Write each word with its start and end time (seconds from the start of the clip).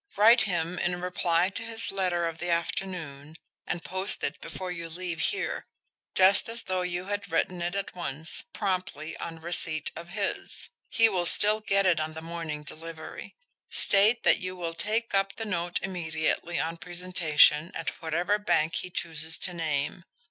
"Write 0.15 0.41
him 0.41 0.79
in 0.79 0.99
reply 0.99 1.47
to 1.47 1.61
his 1.61 1.91
letter 1.91 2.25
of 2.25 2.39
the 2.39 2.49
afternoon, 2.49 3.35
and 3.67 3.83
post 3.83 4.23
it 4.23 4.41
before 4.41 4.71
you 4.71 4.89
leave 4.89 5.19
here 5.19 5.63
just 6.15 6.49
as 6.49 6.63
though 6.63 6.81
you 6.81 7.05
had 7.05 7.31
written 7.31 7.61
it 7.61 7.75
at 7.75 7.93
once, 7.95 8.43
promptly, 8.51 9.15
on 9.17 9.39
receipt 9.39 9.91
of 9.95 10.09
his. 10.09 10.71
He 10.89 11.07
will 11.07 11.27
still 11.27 11.59
get 11.59 11.85
it 11.85 11.99
on 11.99 12.15
the 12.15 12.21
morning 12.23 12.63
delivery. 12.63 13.35
State 13.69 14.23
that 14.23 14.39
you 14.39 14.55
will 14.55 14.73
take 14.73 15.13
up 15.13 15.35
the 15.35 15.45
note 15.45 15.77
immediately 15.83 16.59
on 16.59 16.77
presentation 16.77 17.69
at 17.75 18.01
whatever 18.01 18.39
bank 18.39 18.77
he 18.77 18.89
chooses 18.89 19.37
to 19.37 19.53
name. 19.53 20.03